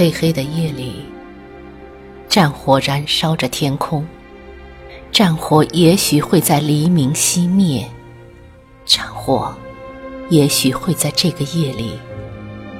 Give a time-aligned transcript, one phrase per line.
[0.00, 1.04] 黑黑的夜里，
[2.26, 4.02] 战火燃烧着天空。
[5.12, 7.86] 战火也许会在黎明熄灭，
[8.86, 9.54] 战火
[10.30, 11.98] 也许会在这个夜里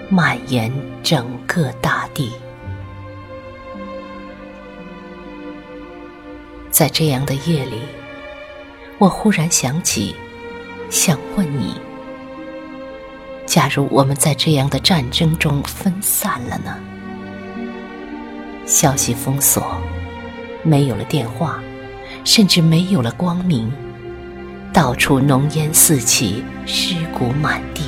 [0.09, 2.33] 蔓延整个大地。
[6.71, 7.83] 在这样的夜里，
[8.97, 10.17] 我忽然想起，
[10.89, 11.75] 想问你：
[13.45, 16.75] 假如我们在这样的战争中分散了呢？
[18.71, 19.77] 消息封锁，
[20.63, 21.61] 没有了电话。
[22.23, 23.73] 甚至没有了光明，
[24.75, 27.83] 到处浓烟四起，尸骨满地。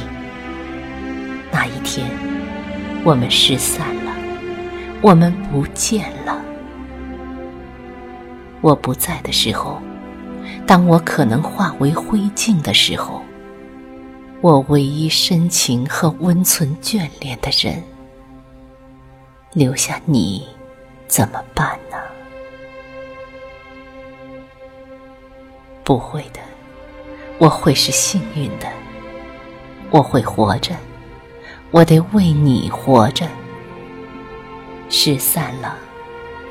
[1.51, 2.09] 那一天，
[3.05, 4.13] 我们失散了，
[5.03, 6.41] 我们不见了。
[8.63, 9.83] 我不在的时候，
[10.67, 13.23] 当我可能化为灰烬的时候，
[14.41, 17.83] 我唯一深情和温存眷恋的人，
[19.53, 20.47] 留下你，
[21.13, 21.99] 怎么办呢？
[25.85, 26.41] 不会的，
[27.37, 28.67] 我会是幸运的，
[29.91, 30.75] 我会活着，
[31.71, 33.29] 我得为你活着。
[34.89, 35.77] 失散了，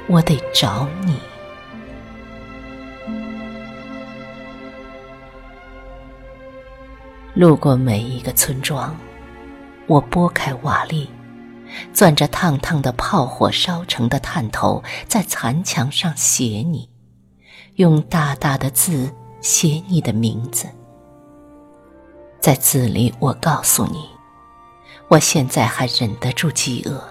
[0.05, 1.19] 我得找你。
[7.33, 8.95] 路过每一个村庄，
[9.87, 11.07] 我拨开瓦砾，
[11.93, 16.89] 攥着烫烫的炮火烧成的炭头，在残墙上写你，
[17.75, 19.13] 用大大的字。
[19.41, 20.67] 写你的名字，
[22.39, 24.07] 在字里，我告诉你，
[25.07, 27.03] 我现在还忍得住饥饿，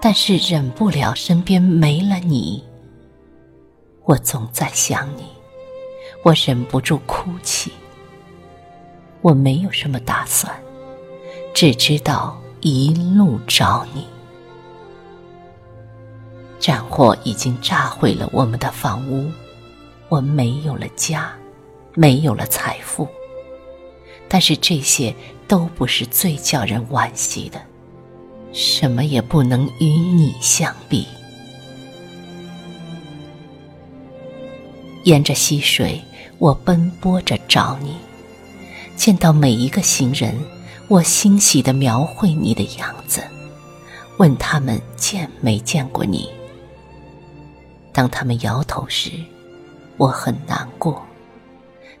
[0.00, 2.64] 但是忍不了身边没了你。
[4.06, 5.24] 我总在想你，
[6.22, 7.70] 我忍不住哭泣。
[9.20, 10.50] 我没有什么打算，
[11.52, 14.06] 只知道一路找你。
[16.58, 19.30] 战火已经炸毁了我们的房屋。
[20.08, 21.30] 我没有了家，
[21.92, 23.06] 没有了财富，
[24.28, 25.14] 但是这些
[25.46, 27.60] 都不是最叫人惋惜的，
[28.52, 31.06] 什么也不能与你相比。
[35.02, 36.00] 沿着溪水，
[36.38, 37.96] 我奔波着找你，
[38.96, 40.34] 见到每一个行人，
[40.88, 43.22] 我欣喜地描绘你的样子，
[44.18, 46.28] 问他们见没见过你。
[47.92, 49.10] 当他们摇头时，
[49.96, 51.02] 我很难过，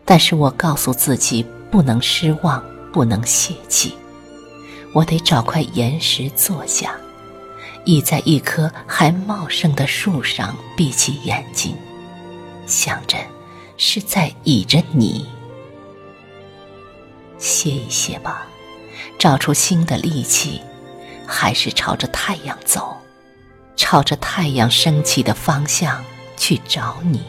[0.04, 2.62] 但是我告诉自己不能失望，
[2.92, 3.94] 不能泄气。
[4.92, 6.94] 我得找块岩石坐下，
[7.84, 11.74] 倚在一棵还茂盛的树上，闭起眼睛，
[12.66, 13.16] 想着
[13.76, 15.26] 是在倚着你。
[17.38, 18.46] 歇一歇吧，
[19.18, 20.60] 找出新的力气，
[21.26, 22.96] 还是朝着太阳走，
[23.76, 26.04] 朝着太阳升起的方向
[26.36, 27.22] 去找你。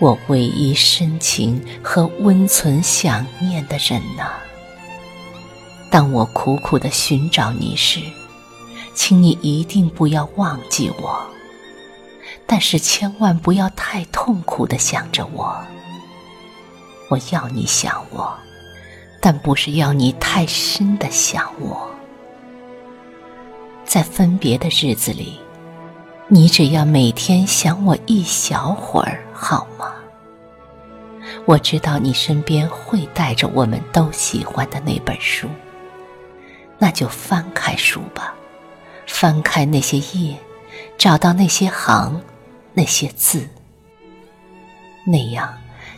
[0.00, 4.24] 我唯一深情和温存想念的人呢？
[5.90, 8.00] 当我苦苦的寻找你时，
[8.94, 11.24] 请你一定不要忘记我，
[12.46, 15.64] 但是千万不要太痛苦的想着我。
[17.14, 18.36] 我要你想我，
[19.20, 21.88] 但不是要你太深的想我。
[23.84, 25.38] 在分别的日子里。
[26.26, 29.92] 你只要每天想我一小会儿，好吗？
[31.44, 35.46] 我知道你身边会带着我们都喜欢的那本书，
[36.78, 38.34] 那就翻开书吧，
[39.06, 40.36] 翻开那些页，
[40.96, 42.20] 找到那些行，
[42.72, 43.46] 那些字，
[45.06, 45.54] 那样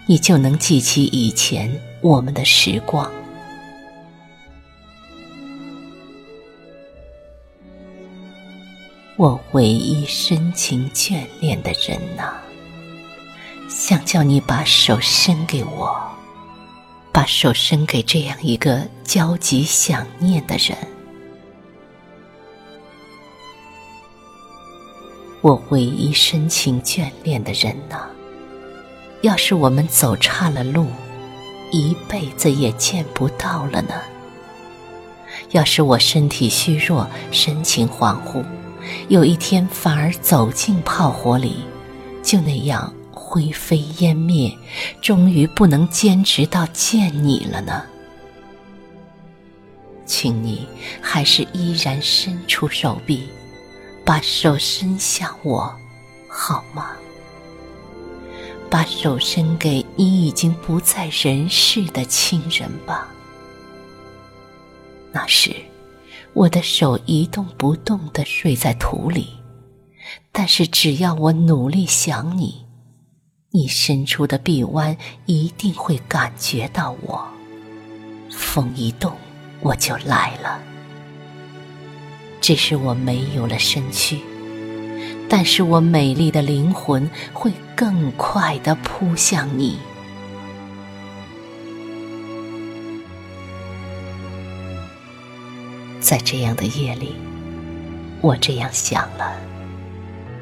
[0.08, 1.68] 你就能记起以前
[2.00, 3.10] 我们的时光。
[9.16, 12.34] 我唯一深情眷恋的人呐，
[13.68, 15.96] 想叫你把手伸给我，
[17.12, 20.78] 把手伸给这样一个焦急想念的人。
[25.40, 28.08] 我唯一深情眷恋的人呐，
[29.22, 30.86] 要是我们走差了路，
[31.72, 33.94] 一辈子也见不到了呢？
[35.50, 38.44] 要是我身体虚弱，神情恍惚。
[39.08, 41.64] 有一天反而走进炮火里，
[42.22, 44.56] 就那样灰飞烟灭，
[45.02, 47.82] 终于不能坚持到见你了呢。
[50.04, 50.68] 请你
[51.00, 53.28] 还是依然伸出手臂，
[54.04, 55.74] 把手伸向我，
[56.28, 56.90] 好吗？
[58.70, 63.08] 把手伸给你已经不在人世的亲人吧。
[65.12, 65.54] 那时，
[66.32, 69.28] 我的手一动不动地睡在土里，
[70.30, 72.66] 但是只要我努力想你，
[73.50, 77.26] 你伸出的臂弯一定会感觉到我。
[78.30, 79.12] 风一动，
[79.60, 80.60] 我就来了。
[82.40, 84.20] 只是我没有了身躯，
[85.28, 89.78] 但是我美丽的灵魂会更快地扑向你。
[96.00, 97.16] 在这样的夜里，
[98.20, 99.36] 我这样想了，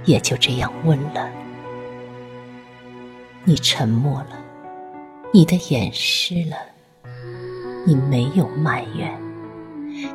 [0.04, 1.30] 也就这样问了。
[3.44, 4.38] 你沉默了，
[5.32, 6.56] 你的眼湿了，
[7.86, 9.10] 你没有埋怨，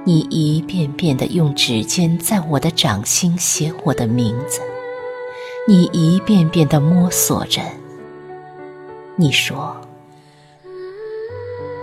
[0.04, 4.62] 你一遍遍的用指尖在我的掌心写我的名字，
[5.68, 7.62] 你一遍遍的摸索着。
[9.16, 9.76] 你说，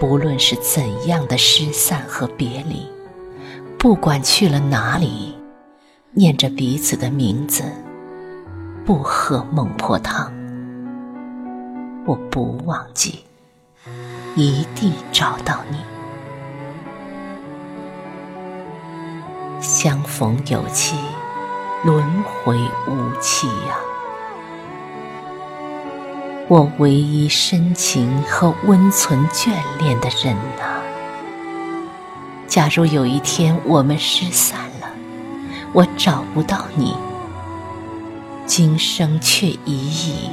[0.00, 2.86] 不论是怎样的失散和别离。
[3.78, 5.34] 不管去了哪里，
[6.12, 7.62] 念着彼此的名字，
[8.84, 10.32] 不喝孟婆汤，
[12.06, 13.20] 我不忘记，
[14.34, 15.78] 一定找到你。
[19.60, 20.96] 相逢有期，
[21.84, 22.56] 轮回
[22.86, 23.78] 无期呀！
[26.48, 30.80] 我唯一深情和温存眷恋的人呐。
[32.46, 34.88] 假如有一天我们失散了，
[35.72, 36.96] 我找不到你，
[38.46, 40.30] 今生却已矣，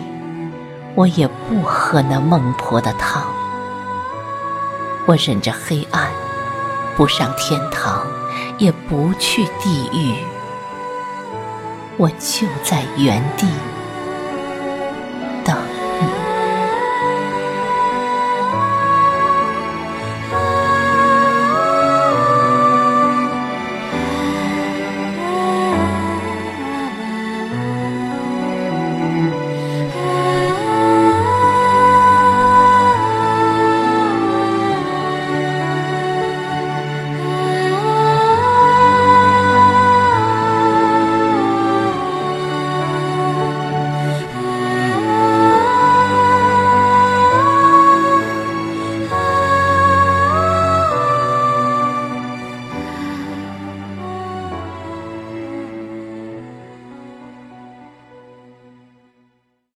[0.95, 3.23] 我也不喝那孟婆的汤。
[5.05, 6.11] 我忍着黑暗，
[6.95, 8.05] 不上天堂，
[8.63, 10.15] 也不去地狱，
[11.98, 13.45] 我就在原地。